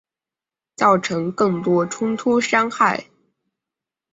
[0.77, 3.05] 造成更多冲突伤害